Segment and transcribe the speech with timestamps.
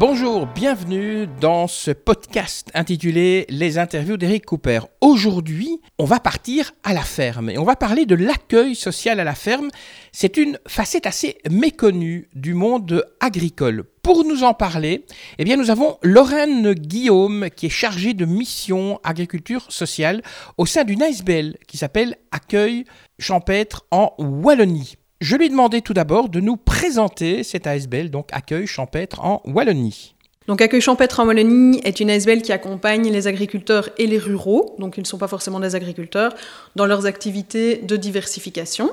[0.00, 4.80] Bonjour, bienvenue dans ce podcast intitulé Les interviews d'Eric Cooper.
[5.02, 9.24] Aujourd'hui, on va partir à la ferme et on va parler de l'accueil social à
[9.24, 9.68] la ferme.
[10.10, 13.84] C'est une facette assez méconnue du monde agricole.
[14.02, 15.04] Pour nous en parler,
[15.38, 20.22] eh bien, nous avons Lorraine Guillaume qui est chargée de mission agriculture sociale
[20.56, 22.86] au sein d'une ASBL qui s'appelle Accueil
[23.18, 24.96] champêtre en Wallonie.
[25.20, 29.42] Je lui ai demandé tout d'abord de nous présenter cette ASBL, donc Accueil champêtre en
[29.44, 30.14] Wallonie.
[30.46, 34.74] Donc Accueil champêtre en Wallonie est une ASBL qui accompagne les agriculteurs et les ruraux,
[34.78, 36.34] donc ils ne sont pas forcément des agriculteurs,
[36.74, 38.92] dans leurs activités de diversification.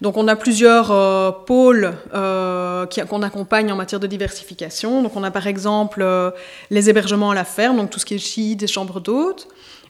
[0.00, 5.02] Donc on a plusieurs euh, pôles euh, qu'on accompagne en matière de diversification.
[5.02, 6.30] Donc on a par exemple euh,
[6.70, 9.48] les hébergements à la ferme, donc tout ce qui est gîte et chambres d'hôtes,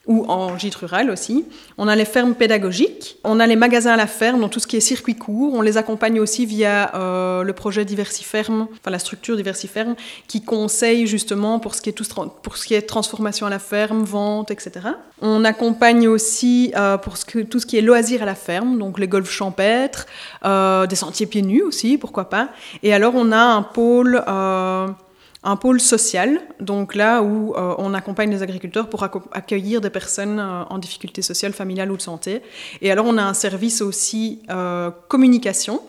[0.09, 1.45] ou en gîte rural aussi.
[1.77, 4.67] On a les fermes pédagogiques, on a les magasins à la ferme, donc tout ce
[4.67, 5.55] qui est circuit court.
[5.55, 9.95] On les accompagne aussi via euh, le projet Diversiferme, enfin la structure Diversiferme,
[10.27, 12.05] qui conseille justement pour ce qui est, tout,
[12.42, 14.73] pour ce qui est transformation à la ferme, vente, etc.
[15.20, 18.78] On accompagne aussi euh, pour ce que, tout ce qui est loisirs à la ferme,
[18.78, 20.06] donc les golfs champêtres,
[20.45, 22.48] euh, des sentiers pieds nus aussi, pourquoi pas.
[22.83, 24.25] Et alors on a un pôle...
[25.44, 30.41] un pôle social, donc là où euh, on accompagne les agriculteurs pour accueillir des personnes
[30.41, 32.42] euh, en difficulté sociale, familiale ou de santé.
[32.83, 35.81] Et alors on a un service aussi euh, communication.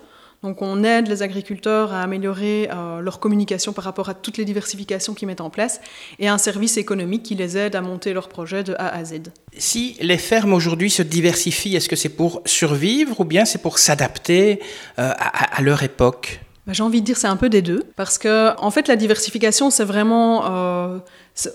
[0.44, 2.70] Donc on aide les agriculteurs à améliorer
[3.02, 5.82] leur communication par rapport à toutes les diversifications qu'ils mettent en place
[6.18, 9.16] et un service économique qui les aide à monter leurs projets de A à Z.
[9.58, 13.80] Si les fermes aujourd'hui se diversifient, est-ce que c'est pour survivre ou bien c'est pour
[13.80, 14.62] s'adapter
[14.96, 16.40] à leur époque?
[16.70, 18.96] Bah, J'ai envie de dire c'est un peu des deux, parce que en fait la
[18.96, 21.00] diversification c'est vraiment, euh,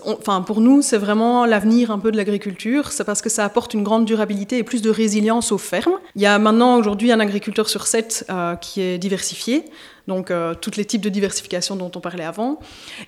[0.05, 3.73] enfin pour nous c'est vraiment l'avenir un peu de l'agriculture, c'est parce que ça apporte
[3.73, 5.97] une grande durabilité et plus de résilience aux fermes.
[6.15, 9.65] Il y a maintenant aujourd'hui un agriculteur sur sept euh, qui est diversifié,
[10.07, 12.59] donc euh, tous les types de diversification dont on parlait avant,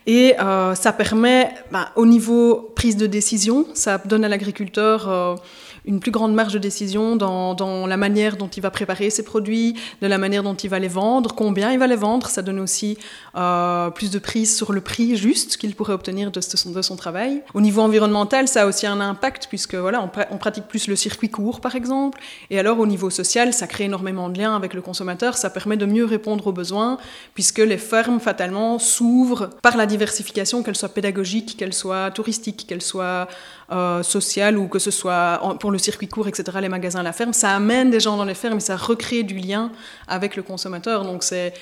[0.05, 5.37] et euh, ça permet bah, au niveau prise de décision, ça donne à l'agriculteur
[5.85, 9.75] une plus grande marge de décision dans, la manière dont il va préparer ses produits,
[10.01, 12.27] de la manière dont il va les vendre, combien il va les vendre.
[12.27, 12.97] Ça donne aussi
[13.33, 16.41] plus de prise sur le prix juste qu'il pourrait obtenir de
[16.73, 17.43] de son travail.
[17.53, 20.87] Au niveau environnemental, ça a aussi un impact puisque voilà, on, pra- on pratique plus
[20.87, 22.19] le circuit court par exemple.
[22.49, 25.37] Et alors au niveau social, ça crée énormément de liens avec le consommateur.
[25.37, 26.97] Ça permet de mieux répondre aux besoins
[27.33, 32.81] puisque les fermes fatalement s'ouvrent par la diversification, qu'elle soit pédagogique, qu'elle soit touristique, qu'elle
[32.81, 33.27] soit
[33.71, 37.13] euh, sociale ou que ce soit pour le circuit court, etc., les magasins à la
[37.13, 39.71] ferme, ça amène des gens dans les fermes et ça recrée du lien
[40.07, 41.03] avec le consommateur.
[41.03, 41.53] Donc c'est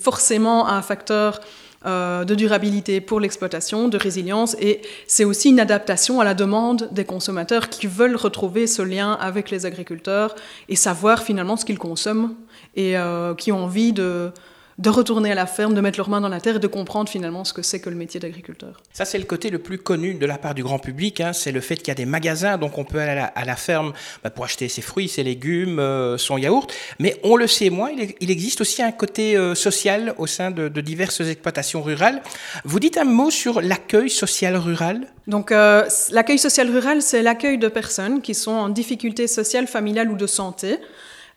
[0.00, 1.40] forcément un facteur
[1.86, 6.88] euh, de durabilité pour l'exploitation, de résilience, et c'est aussi une adaptation à la demande
[6.92, 10.34] des consommateurs qui veulent retrouver ce lien avec les agriculteurs
[10.68, 12.34] et savoir finalement ce qu'ils consomment
[12.74, 14.32] et euh, qui ont envie de,
[14.78, 17.08] de retourner à la ferme, de mettre leurs mains dans la terre et de comprendre
[17.08, 18.82] finalement ce que c'est que le métier d'agriculteur.
[18.92, 21.20] Ça, c'est le côté le plus connu de la part du grand public.
[21.20, 23.24] hein, c'est le fait qu'il y a des magasins, donc on peut aller à la,
[23.26, 23.92] à la ferme
[24.22, 26.72] bah, pour acheter ses fruits, ses légumes, euh, son yaourt.
[26.98, 30.50] Mais on le sait moins, il, il existe aussi un côté euh, social au sein
[30.50, 32.22] de, de diverses exploitations rurales.
[32.64, 35.06] Vous dites un mot sur l'accueil social rural?
[35.26, 40.10] Donc, euh, l'accueil social rural, c'est l'accueil de personnes qui sont en difficulté sociale, familiale
[40.10, 40.78] ou de santé.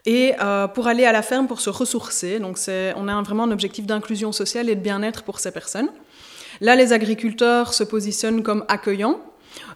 [0.05, 2.57] Et euh, pour aller à la ferme pour se ressourcer, donc
[2.95, 5.89] on a vraiment un objectif d'inclusion sociale et de bien-être pour ces personnes.
[6.61, 9.19] Là, les agriculteurs se positionnent comme accueillants.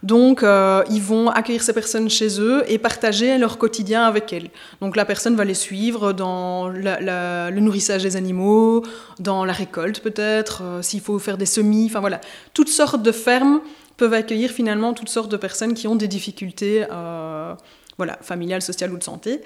[0.02, 4.50] Donc, euh, ils vont accueillir ces personnes chez eux et partager leur quotidien avec elles.
[4.80, 8.84] Donc, la personne va les suivre dans le nourrissage des animaux,
[9.18, 12.20] dans la récolte peut-être, euh, s'il faut faire des semis, enfin voilà.
[12.54, 13.60] Toutes sortes de fermes
[13.96, 16.84] peuvent accueillir finalement toutes sortes de personnes qui ont des difficultés
[18.02, 19.40] voilà, familiales, sociales ou de santé,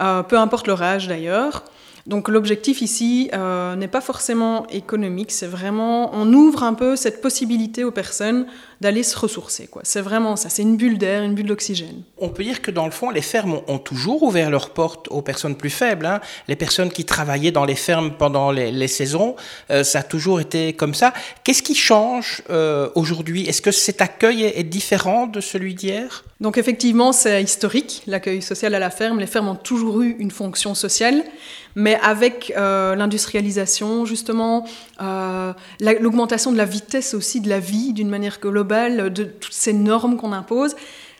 [0.00, 1.62] euh, peu importe leur âge d'ailleurs.
[2.08, 7.20] Donc l'objectif ici euh, n'est pas forcément économique, c'est vraiment, on ouvre un peu cette
[7.20, 8.46] possibilité aux personnes
[8.82, 9.66] d'aller se ressourcer.
[9.68, 9.80] quoi.
[9.84, 12.02] C'est vraiment ça, c'est une bulle d'air, une bulle d'oxygène.
[12.18, 15.06] On peut dire que dans le fond, les fermes ont, ont toujours ouvert leurs portes
[15.08, 16.04] aux personnes plus faibles.
[16.06, 16.20] hein.
[16.48, 19.36] Les personnes qui travaillaient dans les fermes pendant les, les saisons,
[19.70, 21.14] euh, ça a toujours été comme ça.
[21.44, 23.46] Qu'est-ce qui change euh, aujourd'hui?
[23.48, 26.24] Est-ce que cet accueil est, est différent de celui d'hier?
[26.40, 29.20] Donc effectivement, c'est historique, l'accueil social à la ferme.
[29.20, 31.22] Les fermes ont toujours eu une fonction sociale,
[31.76, 34.66] mais avec euh, l'industrialisation, justement,
[34.98, 35.54] la-
[36.00, 40.16] l'augmentation de la vitesse aussi de la vie d'une manière globale, de toutes ces normes
[40.16, 40.74] qu'on impose,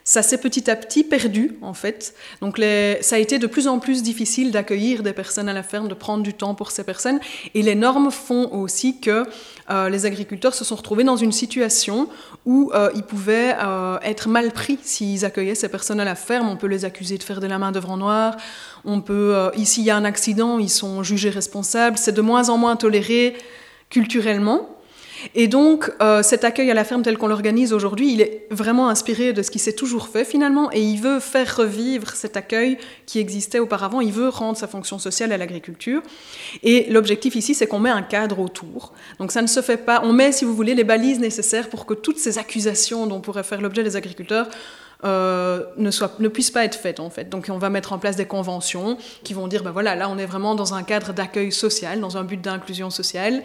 [0.05, 2.15] ça s'est petit à petit perdu en fait.
[2.41, 2.59] Donc
[3.01, 5.95] ça a été de plus en plus difficile d'accueillir des personnes à la ferme, de
[5.95, 7.21] prendre du temps pour ces personnes.
[7.55, 9.27] Et les normes font aussi que
[9.71, 12.09] euh, les agriculteurs se sont retrouvés dans une situation
[12.45, 16.49] où euh, ils pouvaient euh, être mal pris s'ils accueillaient ces personnes à la ferme.
[16.49, 18.37] On peut les accuser de faire de la main d'œuvre en noir.
[18.85, 21.97] On peut, ici il y a un accident, ils sont jugés responsables.
[21.97, 23.37] C'est de moins en moins toléré
[23.91, 24.69] culturellement.
[25.35, 28.89] Et donc, euh, cet accueil à la ferme tel qu'on l'organise aujourd'hui, il est vraiment
[28.89, 32.79] inspiré de ce qui s'est toujours fait finalement, et il veut faire revivre cet accueil
[33.07, 36.03] qui existait auparavant, il veut rendre sa fonction sociale à l'agriculture.
[36.63, 38.93] Et l'objectif ici, c'est qu'on met un cadre autour.
[39.19, 41.87] Donc ça ne se fait pas, on met, si vous voulez, les balises nécessaires pour
[41.87, 44.49] que toutes ces accusations dont pourraient faire l'objet les agriculteurs
[45.05, 47.29] euh, ne, soit, ne puissent pas être faites en fait.
[47.29, 50.17] Donc on va mettre en place des conventions qui vont dire, ben voilà, là on
[50.17, 53.43] est vraiment dans un cadre d'accueil social, dans un but d'inclusion sociale.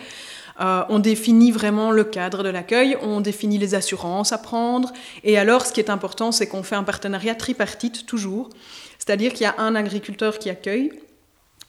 [0.59, 4.91] Euh, on définit vraiment le cadre de l'accueil, on définit les assurances à prendre.
[5.23, 8.49] Et alors, ce qui est important, c'est qu'on fait un partenariat tripartite toujours.
[8.97, 10.91] C'est-à-dire qu'il y a un agriculteur qui accueille,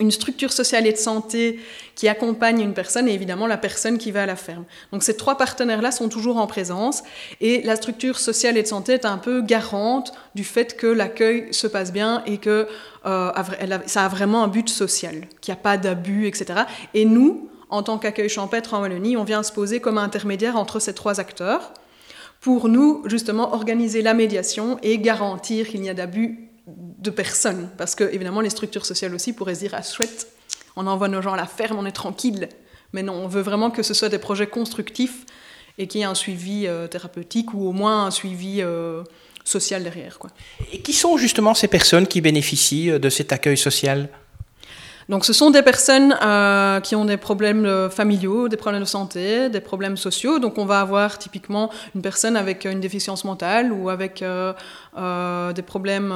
[0.00, 1.58] une structure sociale et de santé
[1.94, 4.64] qui accompagne une personne et évidemment la personne qui va à la ferme.
[4.92, 7.02] Donc ces trois partenaires-là sont toujours en présence
[7.40, 11.48] et la structure sociale et de santé est un peu garante du fait que l'accueil
[11.52, 12.68] se passe bien et que
[13.06, 13.32] euh,
[13.86, 16.60] ça a vraiment un but social, qu'il n'y a pas d'abus, etc.
[16.94, 20.80] Et nous, en tant qu'accueil champêtre en Wallonie, on vient se poser comme intermédiaire entre
[20.80, 21.72] ces trois acteurs
[22.40, 27.68] pour nous, justement, organiser la médiation et garantir qu'il n'y a d'abus de personne.
[27.76, 30.28] Parce que, évidemment, les structures sociales aussi pourraient se dire Ah, chouette,
[30.76, 32.48] on envoie nos gens à la ferme, on est tranquille.
[32.92, 35.26] Mais non, on veut vraiment que ce soit des projets constructifs
[35.78, 39.02] et qu'il y ait un suivi euh, thérapeutique ou au moins un suivi euh,
[39.44, 40.18] social derrière.
[40.72, 44.08] Et qui sont justement ces personnes qui bénéficient euh, de cet accueil social?
[45.08, 48.88] Donc ce sont des personnes euh, qui ont des problèmes euh, familiaux, des problèmes de
[48.88, 50.38] santé, des problèmes sociaux.
[50.38, 54.52] Donc on va avoir typiquement une personne avec une déficience mentale ou avec euh,
[55.52, 56.12] des problèmes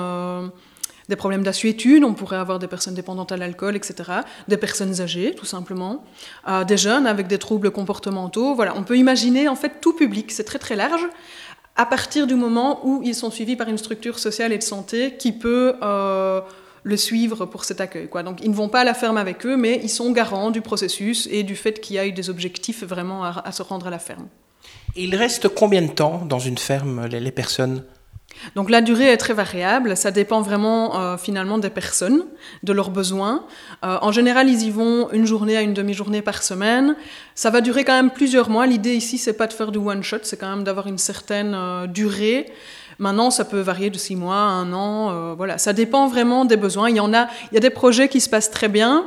[1.08, 5.34] des problèmes d'assuétude, on pourrait avoir des personnes dépendantes à l'alcool, etc., des personnes âgées,
[5.34, 6.04] tout simplement,
[6.66, 8.54] des jeunes avec des troubles comportementaux.
[8.54, 11.06] Voilà, on peut imaginer en fait tout public, c'est très très large,
[11.76, 15.16] à partir du moment où ils sont suivis par une structure sociale et de santé
[15.18, 15.74] qui peut
[16.84, 18.08] le suivre pour cet accueil.
[18.08, 18.22] Quoi.
[18.22, 20.60] Donc ils ne vont pas à la ferme avec eux, mais ils sont garants du
[20.60, 23.98] processus et du fait qu'il y ait des objectifs vraiment à, se rendre à la
[23.98, 24.26] ferme.
[24.96, 27.84] il reste combien de temps dans une ferme, les, personnes?
[28.56, 32.24] Donc la durée est très variable, ça dépend vraiment euh, finalement des personnes,
[32.62, 33.44] de leurs besoins.
[33.84, 36.96] Euh, en général, ils y vont une journée à une demi-journée par semaine.
[37.34, 38.66] Ça va durer quand même plusieurs mois.
[38.66, 41.54] L'idée ici, c'est pas de faire du one shot, c'est quand même d'avoir une certaine
[41.54, 42.46] euh, durée.
[42.98, 45.58] Maintenant, ça peut varier de six mois, un an, euh, voilà.
[45.58, 46.90] Ça dépend vraiment des besoins.
[46.90, 49.06] Il y en a, il y a des projets qui se passent très bien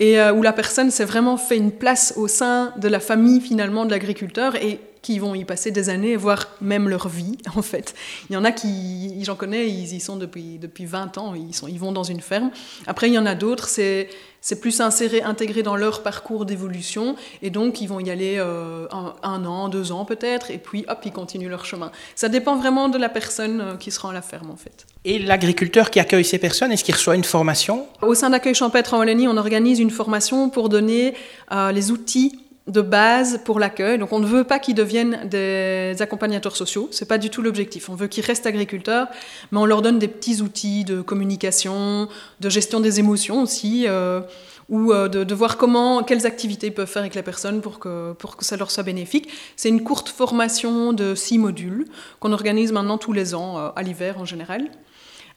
[0.00, 3.40] et euh, où la personne s'est vraiment fait une place au sein de la famille
[3.40, 7.62] finalement de l'agriculteur et qui vont y passer des années, voire même leur vie, en
[7.62, 7.94] fait.
[8.30, 11.54] Il y en a qui, j'en connais, ils y sont depuis, depuis 20 ans, ils,
[11.54, 12.50] sont, ils vont dans une ferme.
[12.86, 14.08] Après, il y en a d'autres, c'est,
[14.42, 18.86] c'est plus inséré, intégré dans leur parcours d'évolution, et donc ils vont y aller euh,
[19.22, 21.90] un, an, deux ans peut-être, et puis hop, ils continuent leur chemin.
[22.16, 24.84] Ça dépend vraiment de la personne euh, qui sera à la ferme, en fait.
[25.04, 27.86] Et l'agriculteur qui accueille ces personnes, est-ce qu'il reçoit une formation?
[28.02, 31.14] Au sein d'Accueil Champêtre en Wallonie, on organise une formation pour donner
[31.52, 33.98] euh, les outils de base pour l'accueil.
[33.98, 37.88] Donc on ne veut pas qu'ils deviennent des accompagnateurs sociaux, c'est pas du tout l'objectif.
[37.88, 39.08] On veut qu'ils restent agriculteurs,
[39.50, 42.08] mais on leur donne des petits outils de communication,
[42.40, 44.20] de gestion des émotions aussi, euh,
[44.68, 48.12] ou euh, de, voir comment, quelles activités ils peuvent faire avec les personnes pour que,
[48.12, 49.28] pour que ça leur soit bénéfique.
[49.56, 51.86] C'est une courte formation de six modules
[52.20, 54.70] qu'on organise maintenant tous les ans, euh, à l'hiver en général.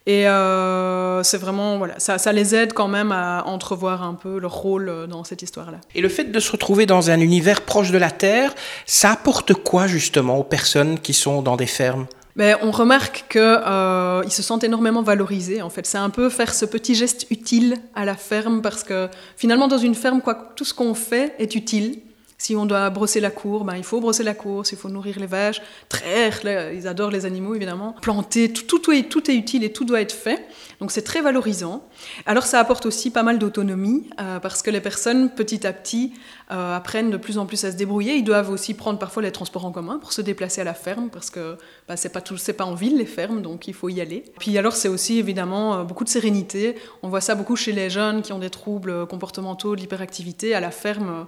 [0.08, 4.38] Et euh, c'est vraiment, voilà, ça, ça, les aide quand même à entrevoir un peu
[4.38, 5.80] leur rôle euh, dans cette histoire-là.
[5.96, 8.54] Et le fait de se retrouver dans un univers proche de la Terre,
[8.86, 12.06] ça apporte quoi justement aux personnes qui sont dans des fermes?
[12.36, 15.62] Ben, on remarque qu'ils euh, se sentent énormément valorisés.
[15.62, 19.10] En fait, c'est un peu faire ce petit geste utile à la ferme parce que
[19.38, 22.00] finalement, dans une ferme, quoi, tout ce qu'on fait est utile.
[22.46, 24.68] Si on doit brosser la cour, ben, il faut brosser la cour.
[24.68, 27.96] S'il faut nourrir les vaches, traire, ils adorent les animaux évidemment.
[28.04, 30.46] Planter, tout, tout, est, tout est utile et tout doit être fait.
[30.80, 31.88] Donc c'est très valorisant.
[32.28, 36.14] Alors ça apporte aussi pas mal d'autonomie euh, parce que les personnes petit à petit
[36.52, 38.14] euh, apprennent de plus en plus à se débrouiller.
[38.14, 41.10] Ils doivent aussi prendre parfois les transports en commun pour se déplacer à la ferme
[41.10, 43.90] parce que ben, c'est pas tout, c'est pas en ville les fermes donc il faut
[43.90, 44.24] y aller.
[44.38, 46.76] Puis alors c'est aussi évidemment euh, beaucoup de sérénité.
[47.02, 50.60] On voit ça beaucoup chez les jeunes qui ont des troubles comportementaux, de l'hyperactivité à
[50.60, 51.26] la ferme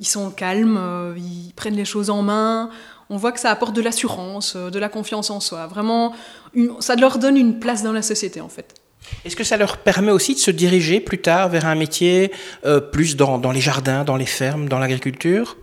[0.00, 2.70] ils sont calmes, euh, ils prennent les choses en main.
[3.10, 5.66] On voit que ça apporte de l'assurance, euh, de la confiance en soi.
[5.66, 6.14] Vraiment,
[6.80, 8.74] ça leur donne une place dans la société, en fait.
[9.24, 12.32] Est-ce que ça leur permet aussi de se diriger plus tard vers un métier
[12.64, 15.56] euh, plus dans, les jardins, dans les fermes, dans l'agriculture?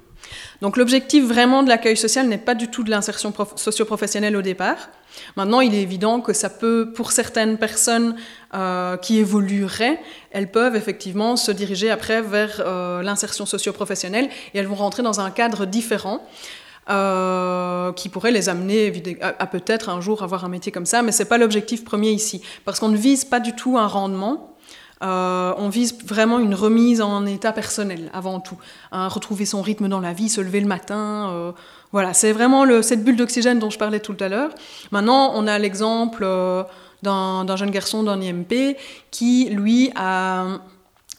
[0.62, 4.90] Donc l'objectif vraiment de l'accueil social n'est pas du tout de l'insertion socio-professionnelle au départ.
[5.36, 8.16] Maintenant, il est évident que ça peut, pour certaines personnes
[8.54, 10.00] euh, qui évolueraient,
[10.32, 15.20] elles peuvent effectivement se diriger après vers euh, l'insertion socio-professionnelle et elles vont rentrer dans
[15.20, 16.26] un cadre différent.
[16.88, 21.12] Euh, qui pourrait les amener à, peut-être un jour avoir un métier comme ça, mais
[21.12, 24.55] ce n'est pas l'objectif premier ici, parce qu'on ne vise pas du tout un rendement,
[25.04, 28.58] euh, on vise vraiment une remise en état personnel avant tout,
[28.92, 31.30] retrouver son rythme dans la vie, se lever le matin.
[31.32, 31.52] Euh,
[31.92, 34.52] voilà, c'est vraiment cette bulle d'oxygène dont je parlais tout à l'heure.
[34.92, 36.64] Maintenant, on a l'exemple euh,
[37.04, 38.78] d'un jeune garçon d'un IMP
[39.12, 40.60] qui, lui, a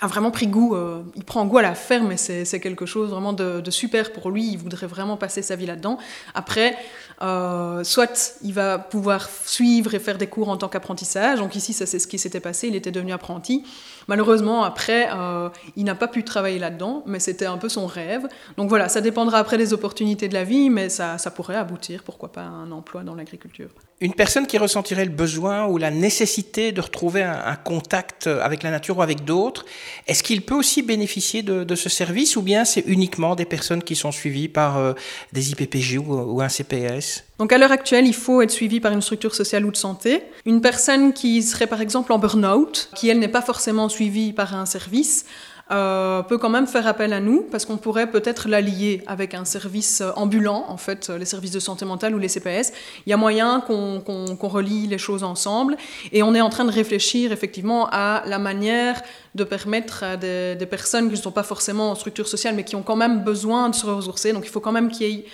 [0.02, 0.76] vraiment pris goût,
[1.14, 4.47] il prend goût à la ferme et c'est quelque chose vraiment de, super pour lui,
[4.47, 5.97] il voudrait vraiment passer sa vie là-dedans.
[6.35, 6.76] Après,
[7.23, 11.73] euh, soit il va pouvoir suivre et faire des cours en tant qu'apprentissage, donc ici
[11.73, 13.65] ça c'est ce qui s'était passé, il était devenu apprenti.
[14.09, 18.29] Malheureusement après, euh, il n'a pas pu travailler là-dedans, mais c'était un peu son rêve.
[18.57, 22.31] Donc voilà, ça dépendra après des opportunités de la vie, mais ça, pourrait aboutir, pourquoi
[22.31, 23.69] pas, à un emploi dans l'agriculture.
[24.01, 28.71] Une personne qui ressentirait le besoin ou la nécessité de retrouver un, contact avec la
[28.71, 29.65] nature ou avec d'autres,
[30.07, 33.97] est-ce qu'il peut aussi bénéficier de, ce service ou bien c'est uniquement des personnes qui
[33.97, 34.93] sont suivies par euh,
[35.33, 37.06] des IPPG ou, un CPS
[37.39, 40.23] donc à l'heure actuelle, il faut être suivi par une structure sociale ou de santé.
[40.47, 44.55] Une personne qui serait par exemple en burn-out, qui elle n'est pas forcément suivie par
[44.55, 45.27] un service,
[45.73, 49.45] euh, peut quand même faire appel à nous parce qu'on pourrait peut-être l'allier avec un
[49.45, 52.73] service euh, ambulant, en fait, euh, les services de santé mentale ou les CPS.
[53.05, 55.77] Il y a moyen qu'on relie les choses ensemble
[56.13, 59.03] et on est en train de réfléchir effectivement à la manière
[59.35, 62.63] de permettre à des, des personnes qui ne sont pas forcément en structure sociale mais
[62.63, 64.33] qui ont quand même besoin de se ressourcer.
[64.33, 65.25] Donc il faut quand même qu'il y ait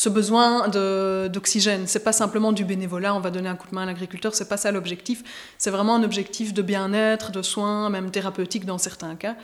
[0.00, 0.66] ce besoin
[1.28, 1.86] d'oxygène.
[1.86, 4.48] C'est pas simplement du bénévolat, on va donner un coup de main à l'agriculteur, c'est
[4.48, 5.22] pas ça l'objectif.
[5.58, 9.36] C'est vraiment un objectif de bien-être, de soins, même thérapeutique dans certains cas.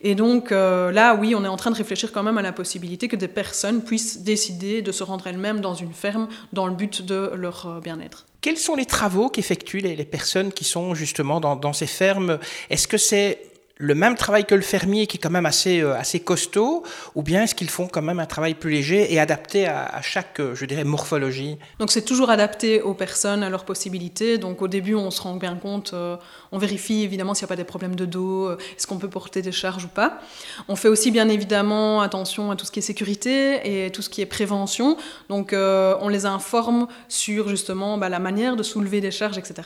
[0.00, 2.50] Et donc euh, là, oui, on est en train de réfléchir quand même à la
[2.50, 6.74] possibilité que des personnes puissent décider de se rendre elles-mêmes dans une ferme dans le
[6.74, 8.26] but de leur euh, bien-être.
[8.40, 12.40] Quels sont les travaux qu'effectuent les, personnes qui sont justement dans, dans ces fermes?
[12.68, 15.96] Est-ce que c'est le même travail que le fermier qui est quand même assez, euh,
[15.96, 16.84] assez costaud,
[17.16, 20.38] ou bien est-ce qu'ils font quand même un travail plus léger et adapté à, chaque,
[20.38, 24.38] euh, je dirais, morphologie Donc c'est toujours adapté aux personnes, à leurs possibilités.
[24.38, 26.16] Donc au début, on se rend bien compte, euh,
[26.52, 29.42] on vérifie évidemment s'il n'y a pas des problèmes de dos, est-ce qu'on peut porter
[29.42, 30.20] des charges ou pas.
[30.68, 34.08] On fait aussi bien évidemment attention à tout ce qui est sécurité et tout ce
[34.08, 34.96] qui est prévention.
[35.28, 39.62] Donc on les informe sur justement bah, la manière de soulever des charges, etc.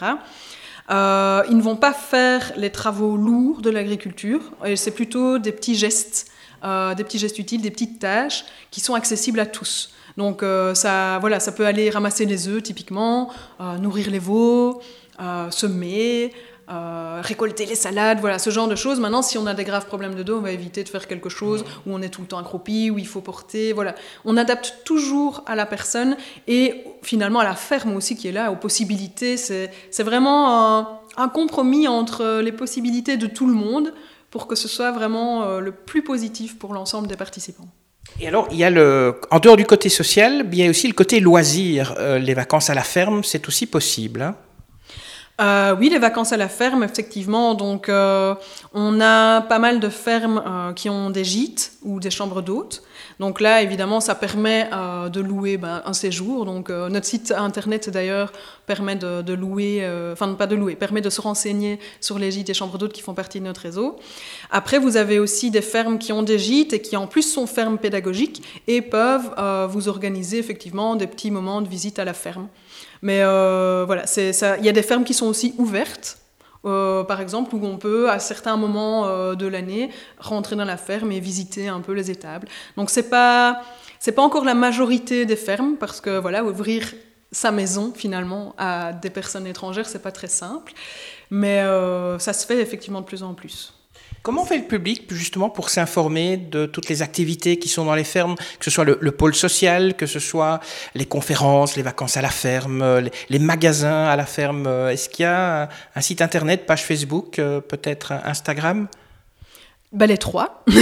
[0.90, 4.40] Euh, ils ne vont pas faire les travaux lourds de l'agriculture,
[4.74, 6.30] c'est plutôt des petits gestes,
[6.64, 9.92] euh, des petits gestes utiles, des petites tâches qui sont accessibles à tous.
[10.16, 13.30] Donc euh, ça, voilà, ça peut aller ramasser les œufs typiquement,
[13.78, 14.80] nourrir les veaux,
[15.50, 16.32] semer,
[16.70, 19.00] euh, récolter les salades, voilà, ce genre de choses.
[19.00, 21.28] Maintenant, si on a des graves problèmes de dos, on va éviter de faire quelque
[21.28, 23.94] chose où on est tout le temps accroupi, où il faut porter, voilà.
[24.24, 28.52] On adapte toujours à la personne et finalement à la ferme aussi qui est là,
[28.52, 29.36] aux possibilités.
[29.36, 33.94] C'est vraiment un, compromis entre les possibilités de tout le monde
[34.30, 37.68] pour que ce soit vraiment euh, le plus positif pour l'ensemble des participants.
[38.20, 40.86] Et alors, il y a le, en dehors du côté social, il y a aussi
[40.86, 41.94] le côté loisir.
[41.98, 44.22] Euh, les vacances à la ferme, c'est aussi possible.
[44.22, 44.34] Hein?
[45.40, 47.54] Euh, oui, les vacances à la ferme, effectivement.
[47.54, 48.34] Donc, euh,
[48.74, 52.82] on a pas mal de fermes euh, qui ont des gîtes ou des chambres d'hôtes.
[53.18, 56.44] Donc là, évidemment, ça permet de louer ben, un séjour.
[56.44, 58.32] Donc, notre site internet, d'ailleurs,
[58.66, 62.54] permet de, louer, enfin, pas de louer, permet de se renseigner sur les gîtes et
[62.54, 63.96] chambres d'hôtes qui font partie de notre réseau.
[64.50, 67.46] Après, vous avez aussi des fermes qui ont des gîtes et qui, en plus, sont
[67.48, 69.34] fermes pédagogiques et peuvent
[69.68, 72.48] vous organiser, effectivement, des petits moments de visite à la ferme.
[73.02, 76.18] Mais euh, voilà, il y a des fermes qui sont aussi ouvertes.
[76.64, 80.76] Euh, par exemple, où on peut, à certains moments euh, de l'année, rentrer dans la
[80.76, 82.48] ferme et visiter un peu les étables.
[82.76, 83.62] Donc, c'est pas,
[83.98, 86.94] c'est pas encore la majorité des fermes, parce que voilà, ouvrir
[87.30, 90.72] sa maison finalement à des personnes étrangères, c'est pas très simple,
[91.30, 91.62] mais
[92.18, 93.77] ça se fait effectivement de plus en plus.
[94.22, 98.04] Comment fait le public justement pour s'informer de toutes les activités qui sont dans les
[98.04, 100.60] fermes, que ce soit le, pôle social, que ce soit
[100.94, 104.66] les conférences, les vacances à la ferme, les, magasins à la ferme?
[104.90, 108.88] Est-ce qu'il y a un, site internet, page Facebook, euh, peut-être Instagram?
[109.92, 110.64] Bah, Les trois.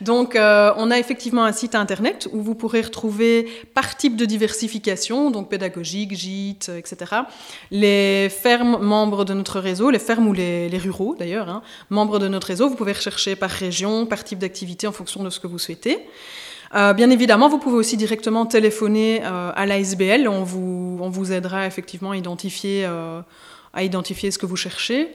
[0.00, 4.24] donc, euh, on a effectivement un site internet où vous pourrez retrouver par type de
[4.24, 7.22] diversification, donc pédagogique, gîte, etc.,
[7.70, 12.28] les fermes membres de notre réseau, les fermes ou les, ruraux d'ailleurs, hein, membres de
[12.28, 12.68] notre réseau.
[12.68, 15.98] Vous pouvez rechercher par région, par type d'activité en fonction de ce que vous souhaitez.
[16.74, 20.28] Euh, bien évidemment, vous pouvez aussi directement téléphoner euh, à l'ASBL.
[20.28, 25.14] On vous, on vous aidera effectivement à identifier, à identifier ce que vous cherchez.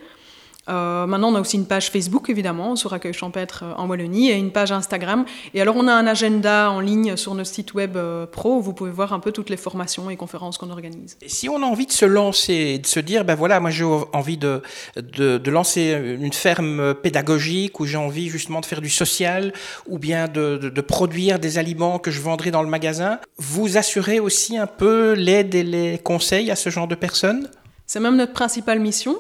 [0.70, 4.30] Euh, maintenant, on a aussi une page Facebook, évidemment, sur Accueil Champêtre euh, en Wallonie,
[4.30, 5.26] et une page Instagram.
[5.54, 8.62] Et alors, on a un agenda en ligne sur notre site web euh, pro, où
[8.62, 11.18] vous pouvez voir un peu toutes les formations et conférences qu'on organise.
[11.26, 14.38] si on a envie de se lancer, de se dire, ben voilà, moi j'ai envie
[14.38, 14.62] de,
[14.96, 19.54] de, lancer une ferme pédagogique, où j'ai envie justement de faire du social,
[19.88, 24.20] ou bien de, de produire des aliments que je vendrai dans le magasin, vous assurez
[24.20, 27.50] aussi un peu l'aide et les conseils à ce genre de personnes?
[27.88, 29.18] C'est même notre principale mission.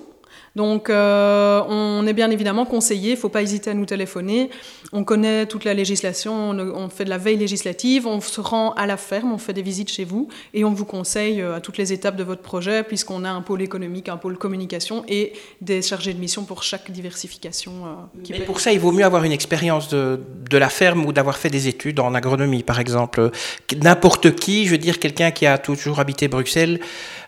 [0.55, 4.50] Donc, euh, on est bien évidemment conseillé, il ne faut pas hésiter à nous téléphoner.
[4.91, 8.86] On connaît toute la législation, on, fait de la veille législative, on se rend à
[8.86, 11.77] la ferme, on fait des visites chez vous et on vous conseille euh, à toutes
[11.77, 15.81] les étapes de votre projet, puisqu'on a un pôle économique, un pôle communication et des
[15.81, 17.72] chargés de mission pour chaque diversification.
[18.31, 21.38] Euh, pour ça, il vaut mieux avoir une expérience de, de la ferme ou d'avoir
[21.38, 23.31] fait des études en agronomie, par exemple.
[23.81, 26.81] N'importe qui, je veux dire, quelqu'un qui a toujours habité Bruxelles,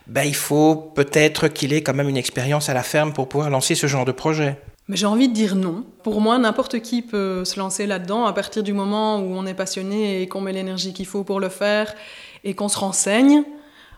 [0.06, 3.50] ben, il faut peut-être qu'il ait quand même une expérience à la ferme pour pouvoir
[3.50, 4.58] lancer ce genre de projet.
[4.88, 5.84] Mais j'ai envie de dire non.
[6.02, 9.54] Pour moi, n'importe qui peut se lancer là-dedans à partir du moment où on est
[9.54, 11.94] passionné et qu'on met l'énergie qu'il faut pour le faire
[12.44, 13.44] et qu'on se renseigne.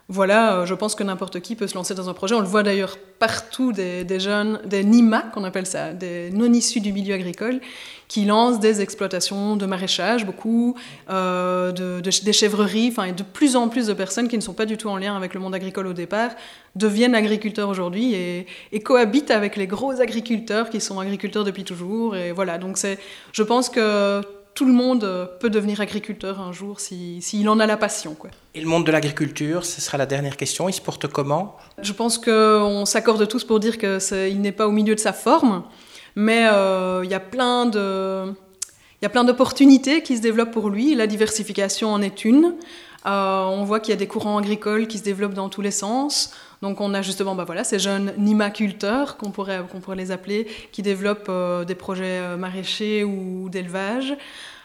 [0.08, 2.36] Voilà, euh, je pense que n'importe qui peut se lancer dans un projet.
[2.36, 6.80] On le voit d'ailleurs partout, des, jeunes, des NIMA, qu'on appelle ça, des non issus
[6.80, 7.60] du milieu agricole,
[8.06, 10.76] qui lancent des exploitations de maraîchage, beaucoup,
[11.10, 14.54] euh, de, des chèvreries, enfin, et de plus en plus de personnes qui ne sont
[14.54, 16.30] pas du tout en lien avec le monde agricole au départ
[16.76, 18.46] deviennent agriculteurs aujourd'hui et,
[18.84, 22.14] cohabitent avec les gros agriculteurs qui sont agriculteurs depuis toujours.
[22.14, 22.98] Et voilà, donc c'est,
[23.32, 24.20] je pense que
[24.56, 28.14] tout le monde peut devenir agriculteur un jour s'il si, en a la passion.
[28.14, 28.30] Quoi.
[28.54, 31.56] Et le monde de l'agriculture, ce sera la dernière question, il se porte comment?
[31.80, 35.62] Je pense qu'on s'accorde tous pour dire qu'il n'est pas au milieu de sa forme.
[36.16, 38.32] Mais euh, il y a plein de...
[39.00, 40.94] Il y a plein d'opportunités qui se développent pour lui.
[40.94, 42.54] La diversification en est une.
[43.04, 45.70] Euh, on voit qu'il y a des courants agricoles qui se développent dans tous les
[45.70, 46.32] sens.
[46.62, 50.46] Donc on a justement bah voilà, ces jeunes nimaculteurs, qu'on pourrait, qu'on pourrait les appeler,
[50.72, 54.14] qui développent euh, des projets maraîchers ou d'élevage.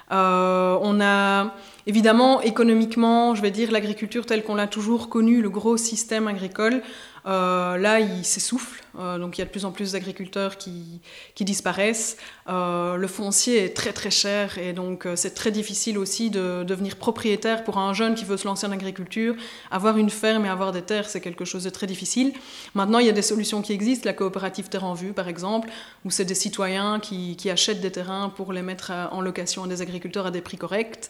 [0.10, 1.54] on a
[1.88, 6.82] évidemment économiquement, je vais dire, l'agriculture telle qu'on l'a toujours connue, le gros système agricole,
[7.28, 11.02] euh, là, il s'essouffle, euh, donc il y a de plus en plus d'agriculteurs qui,
[11.40, 12.18] disparaissent.
[12.50, 16.96] Euh, le foncier est très très cher et donc c'est très difficile aussi de devenir
[16.96, 19.36] propriétaire pour un jeune qui veut se lancer en agriculture.
[19.72, 22.34] Avoir une ferme et avoir des terres, c'est quelque chose de très difficile.
[22.76, 25.70] Maintenant, il y a des solutions qui existent, la coopérative Terre en Vue par exemple,
[26.06, 29.82] où c'est des citoyens qui, achètent des terrains pour les mettre en location à des
[29.82, 31.10] agriculteurs à des prix corrects.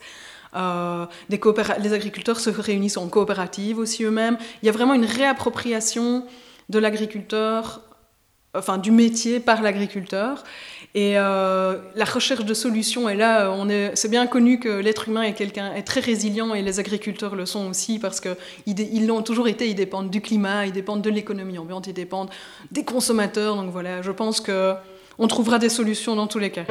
[0.55, 4.37] Euh, les agriculteurs se réunissent en coopérative aussi eux-mêmes.
[4.61, 6.25] Il y a vraiment une réappropriation
[6.69, 7.81] de l'agriculteur,
[8.55, 10.43] enfin du métier par l'agriculteur.
[10.93, 13.49] Et euh, la recherche de solutions est là.
[13.93, 17.69] C'est bien connu que l'être humain est est très résilient et les agriculteurs le sont
[17.69, 18.35] aussi parce que
[18.65, 19.69] ils l'ont toujours été.
[19.69, 22.29] Ils dépendent du climat, ils dépendent de l'économie ambiante, ils dépendent
[22.71, 23.55] des consommateurs.
[23.55, 24.73] Donc voilà, je pense que
[25.17, 26.65] on trouvera des solutions dans tous les cas.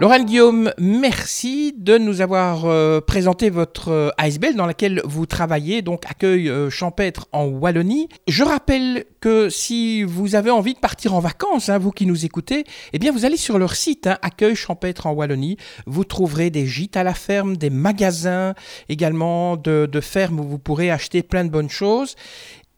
[0.00, 5.82] Laurent Guillaume, merci de nous avoir euh, présenté votre euh, ASBL dans laquelle vous travaillez,
[5.82, 8.08] donc accueil euh, champêtre en Wallonie.
[8.26, 12.24] Je rappelle que si vous avez envie de partir en vacances, hein, vous qui nous
[12.24, 15.58] écoutez, eh bien vous allez sur leur site, hein, accueil champêtre en Wallonie.
[15.86, 18.54] Vous trouverez des gîtes à la ferme, des magasins
[18.88, 22.16] également de, de fermes où vous pourrez acheter plein de bonnes choses.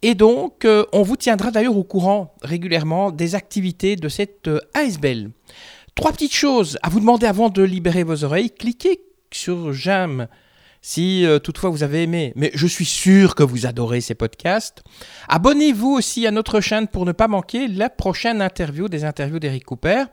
[0.03, 5.31] Et donc, on vous tiendra d'ailleurs au courant régulièrement des activités de cette ASBL.
[5.97, 8.51] Trois petites choses à vous demander avant de libérer vos oreilles.
[8.51, 9.01] Cliquez
[9.33, 10.29] sur j'aime
[10.83, 14.85] si euh, toutefois vous avez aimé, mais je suis sûr que vous adorez ces podcasts.
[15.29, 19.65] Abonnez-vous aussi à notre chaîne pour ne pas manquer la prochaine interview des interviews d'Eric
[19.65, 20.05] Cooper.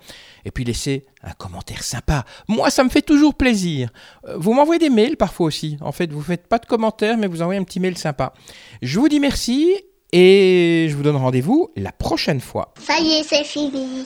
[0.45, 2.23] Et puis laissez un commentaire sympa.
[2.47, 3.89] Moi, ça me fait toujours plaisir.
[4.25, 5.77] Euh, vous m'envoyez des mails parfois aussi.
[5.81, 8.33] En fait, vous ne faites pas de commentaires, mais vous envoyez un petit mail sympa.
[8.81, 9.75] Je vous dis merci
[10.13, 12.73] et je vous donne rendez-vous la prochaine fois.
[12.79, 14.05] Ça y est, c'est fini.